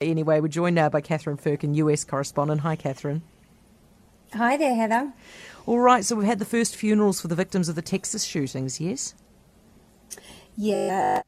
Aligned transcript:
Anyway, 0.00 0.38
we're 0.38 0.46
joined 0.46 0.76
now 0.76 0.88
by 0.88 1.00
Catherine 1.00 1.36
Firkin, 1.36 1.74
US 1.74 2.04
correspondent. 2.04 2.60
Hi, 2.60 2.76
Catherine. 2.76 3.22
Hi 4.32 4.56
there, 4.56 4.76
Heather. 4.76 5.12
All 5.66 5.80
right, 5.80 6.04
so 6.04 6.14
we've 6.14 6.24
had 6.24 6.38
the 6.38 6.44
first 6.44 6.76
funerals 6.76 7.20
for 7.20 7.26
the 7.26 7.34
victims 7.34 7.68
of 7.68 7.74
the 7.74 7.82
Texas 7.82 8.22
shootings, 8.22 8.80
yes? 8.80 9.16
Yeah, 10.56 11.18
it's 11.18 11.26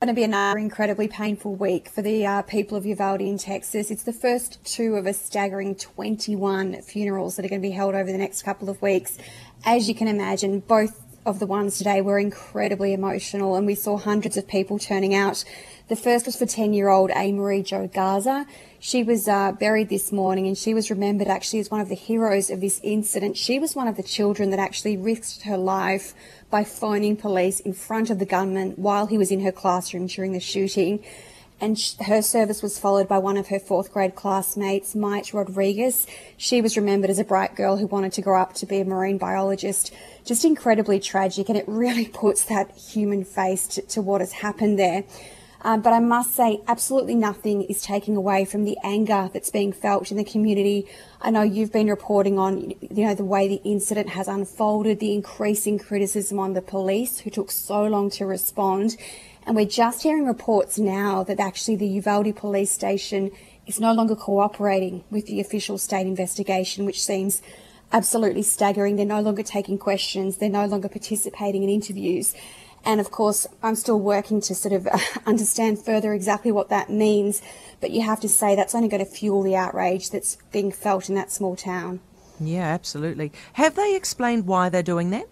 going 0.00 0.08
to 0.08 0.14
be 0.14 0.24
another 0.24 0.58
incredibly 0.58 1.06
painful 1.06 1.54
week 1.54 1.88
for 1.88 2.02
the 2.02 2.26
uh, 2.26 2.42
people 2.42 2.76
of 2.76 2.84
Uvalde 2.84 3.20
in 3.20 3.38
Texas. 3.38 3.88
It's 3.88 4.02
the 4.02 4.12
first 4.12 4.64
two 4.64 4.96
of 4.96 5.06
a 5.06 5.12
staggering 5.12 5.76
21 5.76 6.82
funerals 6.82 7.36
that 7.36 7.44
are 7.44 7.48
going 7.48 7.62
to 7.62 7.68
be 7.68 7.72
held 7.72 7.94
over 7.94 8.10
the 8.10 8.18
next 8.18 8.42
couple 8.42 8.68
of 8.68 8.82
weeks. 8.82 9.16
As 9.64 9.88
you 9.88 9.94
can 9.94 10.08
imagine, 10.08 10.58
both 10.58 11.07
of 11.28 11.38
the 11.38 11.46
ones 11.46 11.76
today 11.76 12.00
were 12.00 12.18
incredibly 12.18 12.94
emotional, 12.94 13.54
and 13.54 13.66
we 13.66 13.74
saw 13.74 13.98
hundreds 13.98 14.38
of 14.38 14.48
people 14.48 14.78
turning 14.78 15.14
out. 15.14 15.44
The 15.88 15.96
first 15.96 16.24
was 16.24 16.36
for 16.36 16.46
10 16.46 16.72
year 16.72 16.88
old 16.88 17.10
Amerie 17.10 17.64
Jo 17.64 17.86
Garza. 17.86 18.46
She 18.80 19.02
was 19.02 19.28
uh, 19.28 19.52
buried 19.52 19.88
this 19.90 20.10
morning 20.10 20.46
and 20.46 20.56
she 20.56 20.74
was 20.74 20.90
remembered 20.90 21.28
actually 21.28 21.60
as 21.60 21.70
one 21.70 21.80
of 21.80 21.88
the 21.88 21.94
heroes 21.94 22.50
of 22.50 22.60
this 22.60 22.80
incident. 22.82 23.36
She 23.36 23.58
was 23.58 23.74
one 23.74 23.88
of 23.88 23.96
the 23.96 24.02
children 24.02 24.50
that 24.50 24.58
actually 24.58 24.96
risked 24.96 25.42
her 25.42 25.56
life 25.56 26.14
by 26.50 26.62
phoning 26.64 27.16
police 27.16 27.60
in 27.60 27.72
front 27.72 28.10
of 28.10 28.18
the 28.18 28.26
gunman 28.26 28.72
while 28.72 29.06
he 29.06 29.16
was 29.16 29.30
in 29.30 29.40
her 29.40 29.52
classroom 29.52 30.06
during 30.06 30.32
the 30.32 30.40
shooting 30.40 31.02
and 31.60 31.78
her 32.06 32.22
service 32.22 32.62
was 32.62 32.78
followed 32.78 33.08
by 33.08 33.18
one 33.18 33.36
of 33.36 33.48
her 33.48 33.58
fourth 33.58 33.92
grade 33.92 34.14
classmates, 34.14 34.94
Maite 34.94 35.34
Rodriguez. 35.34 36.06
She 36.36 36.60
was 36.60 36.76
remembered 36.76 37.10
as 37.10 37.18
a 37.18 37.24
bright 37.24 37.56
girl 37.56 37.76
who 37.76 37.86
wanted 37.86 38.12
to 38.12 38.22
grow 38.22 38.40
up 38.40 38.54
to 38.54 38.66
be 38.66 38.80
a 38.80 38.84
marine 38.84 39.18
biologist. 39.18 39.92
Just 40.24 40.44
incredibly 40.44 41.00
tragic, 41.00 41.48
and 41.48 41.58
it 41.58 41.64
really 41.66 42.06
puts 42.12 42.44
that 42.44 42.70
human 42.76 43.24
face 43.24 43.66
to, 43.68 43.82
to 43.82 44.02
what 44.02 44.20
has 44.20 44.32
happened 44.32 44.78
there. 44.78 45.04
Um, 45.62 45.80
but 45.80 45.92
I 45.92 45.98
must 45.98 46.36
say, 46.36 46.60
absolutely 46.68 47.16
nothing 47.16 47.62
is 47.62 47.82
taking 47.82 48.14
away 48.14 48.44
from 48.44 48.64
the 48.64 48.78
anger 48.84 49.28
that's 49.32 49.50
being 49.50 49.72
felt 49.72 50.10
in 50.12 50.16
the 50.16 50.24
community. 50.24 50.86
I 51.20 51.30
know 51.30 51.42
you've 51.42 51.72
been 51.72 51.88
reporting 51.88 52.38
on, 52.38 52.70
you 52.80 53.04
know, 53.06 53.14
the 53.14 53.24
way 53.24 53.48
the 53.48 53.60
incident 53.64 54.10
has 54.10 54.28
unfolded, 54.28 55.00
the 55.00 55.12
increasing 55.12 55.78
criticism 55.78 56.38
on 56.38 56.52
the 56.52 56.62
police 56.62 57.18
who 57.18 57.30
took 57.30 57.50
so 57.50 57.82
long 57.84 58.08
to 58.10 58.26
respond. 58.26 58.96
And 59.48 59.56
we're 59.56 59.64
just 59.64 60.02
hearing 60.02 60.26
reports 60.26 60.78
now 60.78 61.24
that 61.24 61.40
actually 61.40 61.76
the 61.76 61.86
Uvalde 61.86 62.36
police 62.36 62.70
station 62.70 63.30
is 63.66 63.80
no 63.80 63.94
longer 63.94 64.14
cooperating 64.14 65.04
with 65.10 65.24
the 65.24 65.40
official 65.40 65.78
state 65.78 66.06
investigation, 66.06 66.84
which 66.84 67.02
seems 67.02 67.40
absolutely 67.90 68.42
staggering. 68.42 68.96
They're 68.96 69.06
no 69.06 69.22
longer 69.22 69.42
taking 69.42 69.78
questions, 69.78 70.36
they're 70.36 70.50
no 70.50 70.66
longer 70.66 70.90
participating 70.90 71.62
in 71.62 71.70
interviews. 71.70 72.34
And 72.84 73.00
of 73.00 73.10
course, 73.10 73.46
I'm 73.62 73.74
still 73.74 73.98
working 73.98 74.42
to 74.42 74.54
sort 74.54 74.74
of 74.74 74.86
understand 75.26 75.82
further 75.82 76.12
exactly 76.12 76.52
what 76.52 76.68
that 76.68 76.90
means. 76.90 77.40
But 77.80 77.90
you 77.90 78.02
have 78.02 78.20
to 78.20 78.28
say 78.28 78.54
that's 78.54 78.74
only 78.74 78.88
going 78.88 79.02
to 79.02 79.10
fuel 79.10 79.42
the 79.42 79.56
outrage 79.56 80.10
that's 80.10 80.36
being 80.52 80.70
felt 80.70 81.08
in 81.08 81.14
that 81.14 81.32
small 81.32 81.56
town. 81.56 82.00
Yeah, 82.38 82.66
absolutely. 82.66 83.32
Have 83.54 83.76
they 83.76 83.96
explained 83.96 84.46
why 84.46 84.68
they're 84.68 84.82
doing 84.82 85.08
that? 85.08 85.26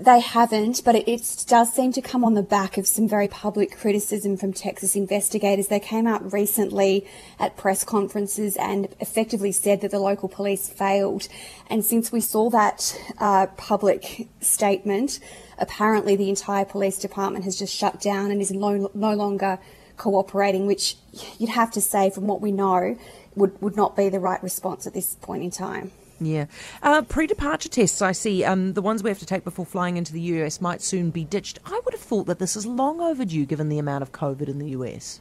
They 0.00 0.20
haven't, 0.20 0.82
but 0.84 0.94
it, 0.94 1.06
it, 1.06 1.44
does 1.46 1.72
seem 1.72 1.92
to 1.92 2.00
come 2.00 2.24
on 2.24 2.34
the 2.34 2.42
back 2.42 2.78
of 2.78 2.86
some 2.86 3.06
very 3.06 3.28
public 3.28 3.76
criticism 3.76 4.38
from 4.38 4.52
Texas 4.52 4.96
investigators. 4.96 5.68
They 5.68 5.80
came 5.80 6.06
out 6.06 6.32
recently 6.32 7.06
at 7.38 7.56
press 7.56 7.84
conferences 7.84 8.56
and 8.56 8.88
effectively 9.00 9.52
said 9.52 9.82
that 9.82 9.90
the 9.90 9.98
local 9.98 10.28
police 10.28 10.68
failed. 10.68 11.28
And 11.68 11.84
since 11.84 12.10
we 12.10 12.20
saw 12.20 12.48
that 12.50 12.98
uh, 13.18 13.48
public 13.58 14.28
statement, 14.40 15.20
apparently 15.58 16.16
the 16.16 16.30
entire 16.30 16.64
police 16.64 16.98
department 16.98 17.44
has 17.44 17.58
just 17.58 17.74
shut 17.74 18.00
down 18.00 18.30
and 18.30 18.40
is 18.40 18.50
no, 18.50 18.90
no 18.94 19.14
longer 19.14 19.58
cooperating, 19.98 20.66
which 20.66 20.96
you'd 21.38 21.50
have 21.50 21.70
to 21.72 21.80
say, 21.80 22.08
from 22.08 22.26
what 22.26 22.40
we 22.40 22.50
know, 22.50 22.96
would, 23.34 23.60
would 23.60 23.76
not 23.76 23.94
be 23.94 24.08
the 24.08 24.20
right 24.20 24.42
response 24.42 24.86
at 24.86 24.94
this 24.94 25.16
point 25.16 25.42
in 25.42 25.50
time. 25.50 25.92
Yeah. 26.24 26.46
Uh, 26.82 27.02
Pre 27.02 27.26
departure 27.26 27.68
tests, 27.68 28.02
I 28.02 28.12
see, 28.12 28.44
um, 28.44 28.74
the 28.74 28.82
ones 28.82 29.02
we 29.02 29.10
have 29.10 29.18
to 29.18 29.26
take 29.26 29.44
before 29.44 29.66
flying 29.66 29.96
into 29.96 30.12
the 30.12 30.20
US 30.20 30.60
might 30.60 30.82
soon 30.82 31.10
be 31.10 31.24
ditched. 31.24 31.58
I 31.64 31.80
would 31.84 31.94
have 31.94 32.00
thought 32.00 32.26
that 32.26 32.38
this 32.38 32.56
is 32.56 32.66
long 32.66 33.00
overdue 33.00 33.46
given 33.46 33.68
the 33.68 33.78
amount 33.78 34.02
of 34.02 34.12
COVID 34.12 34.48
in 34.48 34.58
the 34.58 34.70
US. 34.70 35.20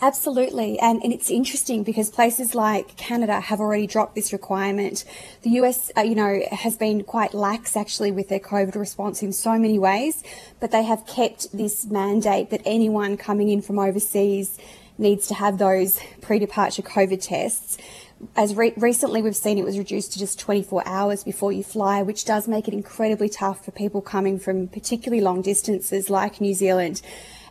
Absolutely. 0.00 0.78
And, 0.78 1.02
and 1.02 1.10
it's 1.10 1.30
interesting 1.30 1.82
because 1.82 2.10
places 2.10 2.54
like 2.54 2.96
Canada 2.96 3.40
have 3.40 3.60
already 3.60 3.86
dropped 3.86 4.14
this 4.14 4.30
requirement. 4.32 5.04
The 5.40 5.50
US, 5.60 5.90
uh, 5.96 6.02
you 6.02 6.14
know, 6.14 6.42
has 6.52 6.76
been 6.76 7.02
quite 7.02 7.32
lax 7.32 7.76
actually 7.76 8.10
with 8.10 8.28
their 8.28 8.40
COVID 8.40 8.74
response 8.74 9.22
in 9.22 9.32
so 9.32 9.58
many 9.58 9.78
ways, 9.78 10.22
but 10.60 10.70
they 10.70 10.82
have 10.82 11.06
kept 11.06 11.56
this 11.56 11.86
mandate 11.86 12.50
that 12.50 12.60
anyone 12.66 13.16
coming 13.16 13.48
in 13.48 13.62
from 13.62 13.78
overseas 13.78 14.58
needs 14.98 15.26
to 15.28 15.34
have 15.34 15.58
those 15.58 15.98
pre 16.20 16.38
departure 16.38 16.82
COVID 16.82 17.22
tests 17.22 17.78
as 18.34 18.54
re- 18.54 18.72
recently 18.76 19.22
we've 19.22 19.36
seen 19.36 19.58
it 19.58 19.64
was 19.64 19.78
reduced 19.78 20.12
to 20.12 20.18
just 20.18 20.38
24 20.38 20.82
hours 20.86 21.24
before 21.24 21.52
you 21.52 21.62
fly, 21.62 22.02
which 22.02 22.24
does 22.24 22.48
make 22.48 22.66
it 22.66 22.74
incredibly 22.74 23.28
tough 23.28 23.64
for 23.64 23.70
people 23.70 24.00
coming 24.00 24.38
from 24.38 24.68
particularly 24.68 25.22
long 25.22 25.42
distances 25.42 26.08
like 26.08 26.40
New 26.40 26.54
Zealand. 26.54 27.02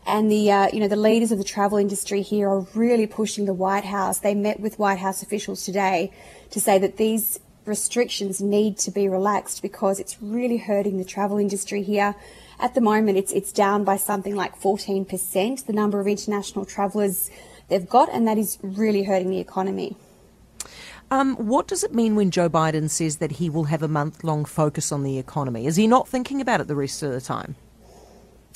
And 0.07 0.31
the 0.31 0.51
uh, 0.51 0.69
you 0.71 0.79
know 0.79 0.87
the 0.87 0.95
leaders 0.95 1.31
of 1.31 1.39
the 1.39 1.43
travel 1.43 1.77
industry 1.77 2.21
here 2.21 2.47
are 2.47 2.67
really 2.75 3.07
pushing 3.07 3.45
the 3.45 3.53
White 3.53 3.85
House. 3.85 4.19
They 4.19 4.35
met 4.35 4.59
with 4.59 4.77
White 4.77 4.99
House 4.99 5.23
officials 5.23 5.63
today 5.65 6.11
to 6.51 6.59
say 6.59 6.77
that 6.77 6.97
these 6.97 7.39
restrictions 7.65 8.39
need 8.39 8.77
to 8.77 8.91
be 8.91 9.09
relaxed 9.09 9.63
because 9.63 9.99
it's 9.99 10.21
really 10.21 10.57
hurting 10.57 10.97
the 10.97 11.05
travel 11.05 11.39
industry 11.39 11.81
here. 11.81 12.15
At 12.59 12.75
the 12.75 12.81
moment, 12.81 13.17
it's 13.17 13.31
it's 13.33 13.51
down 13.51 13.83
by 13.83 13.97
something 13.97 14.35
like 14.35 14.59
14%, 14.59 15.65
the 15.65 15.73
number 15.73 15.99
of 15.99 16.07
international 16.07 16.65
travellers 16.65 17.31
they've 17.67 17.89
got, 17.89 18.09
and 18.11 18.27
that 18.27 18.37
is 18.37 18.59
really 18.61 19.03
hurting 19.03 19.31
the 19.31 19.39
economy. 19.39 19.97
Um, 21.11 21.35
what 21.35 21.67
does 21.67 21.83
it 21.83 21.93
mean 21.93 22.15
when 22.15 22.31
Joe 22.31 22.49
Biden 22.49 22.89
says 22.89 23.17
that 23.17 23.33
he 23.33 23.49
will 23.49 23.65
have 23.65 23.83
a 23.83 23.87
month 23.87 24.23
long 24.23 24.45
focus 24.45 24.91
on 24.91 25.03
the 25.03 25.17
economy? 25.17 25.67
Is 25.67 25.75
he 25.75 25.87
not 25.87 26.07
thinking 26.07 26.41
about 26.41 26.61
it 26.61 26.67
the 26.67 26.75
rest 26.75 27.03
of 27.03 27.11
the 27.11 27.21
time? 27.21 27.55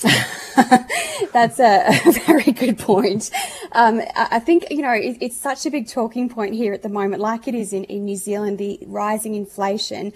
That's 1.32 1.60
a, 1.60 1.86
a, 2.06 2.12
very 2.26 2.52
good 2.52 2.78
point. 2.78 3.30
Um, 3.72 4.00
I 4.16 4.38
think, 4.38 4.66
you 4.70 4.82
know, 4.82 4.92
it, 4.92 5.18
it's 5.20 5.36
such 5.36 5.66
a 5.66 5.70
big 5.70 5.88
talking 5.88 6.28
point 6.28 6.54
here 6.54 6.72
at 6.72 6.82
the 6.82 6.88
moment, 6.88 7.20
like 7.20 7.46
it 7.46 7.54
is 7.54 7.72
in, 7.72 7.84
in 7.84 8.06
New 8.06 8.16
Zealand, 8.16 8.58
the 8.58 8.78
rising 8.86 9.34
inflation 9.34 10.12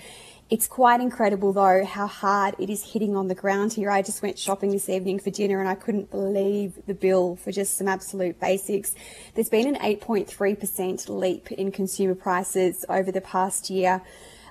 it's 0.50 0.66
quite 0.66 1.00
incredible, 1.00 1.53
though, 1.53 1.84
how 1.84 2.06
hard 2.06 2.55
it 2.59 2.69
is 2.69 2.93
hitting 2.93 3.16
on 3.16 3.28
the 3.28 3.34
ground 3.34 3.72
here. 3.72 3.91
I 3.91 4.03
just 4.03 4.22
went 4.22 4.38
shopping 4.38 4.71
this 4.71 4.88
evening 4.88 5.19
for 5.19 5.31
dinner 5.31 5.59
and 5.59 5.69
I 5.69 5.75
couldn't 5.75 6.10
believe 6.10 6.78
the 6.87 6.94
bill 6.94 7.37
for 7.37 7.50
just 7.50 7.78
some 7.78 7.88
absolute 7.88 8.38
basics. 8.38 8.94
There's 9.34 9.49
been 9.49 9.75
an 9.75 9.81
8.3% 9.81 11.09
leap 11.09 11.50
in 11.50 11.72
consumer 11.72 12.15
prices 12.15 12.84
over 12.88 13.10
the 13.10 13.22
past 13.22 13.71
year. 13.71 14.03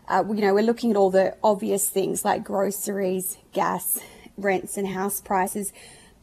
Uh, 0.07 0.23
you 0.27 0.41
know, 0.41 0.53
we're 0.53 0.63
looking 0.63 0.89
at 0.91 0.97
all 0.97 1.11
the 1.11 1.37
obvious 1.43 1.89
things 1.89 2.25
like 2.25 2.43
groceries, 2.43 3.37
gas, 3.53 3.99
rents, 4.35 4.77
and 4.77 4.87
house 4.87 5.21
prices 5.21 5.71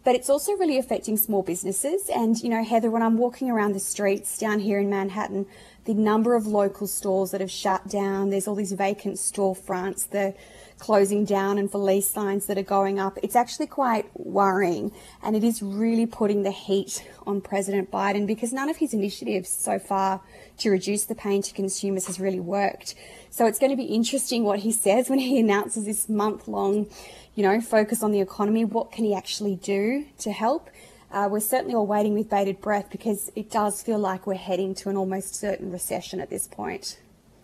but 0.02 0.14
it's 0.14 0.30
also 0.30 0.52
really 0.52 0.78
affecting 0.78 1.16
small 1.16 1.42
businesses. 1.42 2.08
And, 2.08 2.38
you 2.40 2.48
know, 2.48 2.64
Heather, 2.64 2.90
when 2.90 3.02
I'm 3.02 3.18
walking 3.18 3.50
around 3.50 3.74
the 3.74 3.80
streets 3.80 4.38
down 4.38 4.60
here 4.60 4.78
in 4.78 4.88
Manhattan, 4.88 5.46
the 5.94 6.00
number 6.00 6.36
of 6.36 6.46
local 6.46 6.86
stores 6.86 7.32
that 7.32 7.40
have 7.40 7.50
shut 7.50 7.88
down, 7.88 8.30
there's 8.30 8.46
all 8.46 8.54
these 8.54 8.70
vacant 8.70 9.16
storefronts, 9.16 10.08
the 10.08 10.34
closing 10.78 11.24
down 11.24 11.58
and 11.58 11.70
for 11.70 11.78
lease 11.78 12.08
signs 12.08 12.46
that 12.46 12.56
are 12.56 12.62
going 12.62 13.00
up. 13.00 13.18
It's 13.24 13.34
actually 13.34 13.66
quite 13.66 14.06
worrying. 14.14 14.92
And 15.20 15.34
it 15.34 15.42
is 15.42 15.62
really 15.62 16.06
putting 16.06 16.44
the 16.44 16.52
heat 16.52 17.04
on 17.26 17.40
President 17.40 17.90
Biden 17.90 18.24
because 18.24 18.52
none 18.52 18.68
of 18.68 18.76
his 18.76 18.94
initiatives 18.94 19.48
so 19.48 19.80
far 19.80 20.20
to 20.58 20.70
reduce 20.70 21.06
the 21.06 21.16
pain 21.16 21.42
to 21.42 21.52
consumers 21.52 22.06
has 22.06 22.20
really 22.20 22.40
worked. 22.40 22.94
So 23.30 23.46
it's 23.46 23.58
going 23.58 23.70
to 23.70 23.76
be 23.76 23.86
interesting 23.86 24.44
what 24.44 24.60
he 24.60 24.70
says 24.70 25.10
when 25.10 25.18
he 25.18 25.40
announces 25.44 25.86
this 25.86 26.08
month 26.08 26.46
long 26.46 26.86
you 27.34 27.42
know, 27.42 27.60
focus 27.60 28.02
on 28.02 28.12
the 28.12 28.20
economy. 28.20 28.64
What 28.64 28.92
can 28.92 29.04
he 29.04 29.14
actually 29.14 29.56
do 29.56 30.04
to 30.18 30.30
help? 30.30 30.68
Uh, 31.10 31.28
we're 31.30 31.40
certainly 31.40 31.74
all 31.74 31.86
waiting 31.86 32.14
with 32.14 32.30
bated 32.30 32.60
breath 32.60 32.88
because 32.90 33.30
it 33.34 33.50
does 33.50 33.82
feel 33.82 33.98
like 33.98 34.26
we're 34.26 34.34
heading 34.34 34.74
to 34.76 34.88
an 34.88 34.96
almost 34.96 35.34
certain 35.34 35.70
recession 35.72 36.20
at 36.20 36.30
this 36.30 36.46
point. 36.46 36.98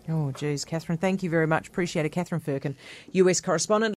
Oh, 0.09 0.31
geez, 0.31 0.63
Catherine, 0.63 0.97
thank 0.97 1.21
you 1.21 1.29
very 1.29 1.47
much. 1.47 1.67
Appreciate 1.67 2.05
it. 2.05 2.09
Catherine 2.09 2.39
Firkin, 2.39 2.77
US 3.11 3.41
correspondent. 3.41 3.95